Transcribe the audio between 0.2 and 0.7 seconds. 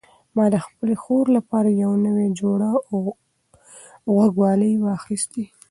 ما د